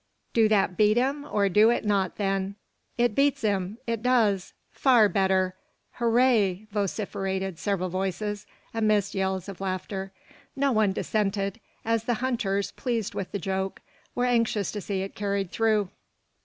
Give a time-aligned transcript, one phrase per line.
[0.33, 2.55] "Do that beat him, or do it not, then?"
[2.97, 5.53] "It beats him!" "It does!" "Far better!"
[5.91, 10.11] "Hooray!" vociferated several voices, amidst yells of laughter.
[10.55, 13.79] No one dissented, as the hunters, pleased with the joke,
[14.15, 15.89] were anxious to see it carried through.